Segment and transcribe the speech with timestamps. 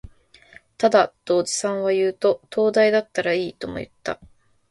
[0.79, 4.19] ただ、とおじさんは言うと、灯台だったらいい、とも言った